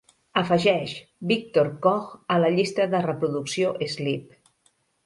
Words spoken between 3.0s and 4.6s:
reproducció Sleep.